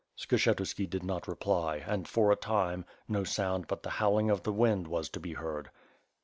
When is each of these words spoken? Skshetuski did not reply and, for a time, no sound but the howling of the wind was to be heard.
Skshetuski 0.17 0.89
did 0.89 1.03
not 1.03 1.27
reply 1.27 1.83
and, 1.85 2.07
for 2.07 2.31
a 2.31 2.35
time, 2.35 2.85
no 3.07 3.23
sound 3.23 3.67
but 3.67 3.83
the 3.83 3.91
howling 4.01 4.31
of 4.31 4.41
the 4.41 4.51
wind 4.51 4.87
was 4.87 5.09
to 5.09 5.19
be 5.19 5.33
heard. 5.33 5.69